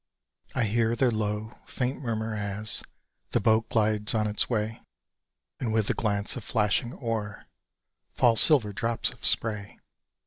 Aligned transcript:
I 0.55 0.63
hear 0.63 0.95
their 0.95 1.11
low, 1.11 1.51
faint 1.67 2.01
murmur 2.01 2.33
as 2.33 2.81
The 3.33 3.39
boat 3.39 3.69
glides 3.69 4.15
on 4.15 4.25
its 4.25 4.49
way, 4.49 4.81
And 5.59 5.71
with 5.71 5.85
the 5.89 5.93
glance 5.93 6.35
of 6.35 6.43
flashing 6.43 6.91
oar 6.93 7.45
Fall 8.15 8.35
silver 8.35 8.73
drops 8.73 9.11
of 9.11 9.23
spray! 9.23 9.77